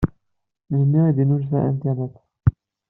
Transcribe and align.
Melmi 0.69 0.99
i 1.09 1.15
d-innulfa 1.15 1.59
internet? 1.73 2.13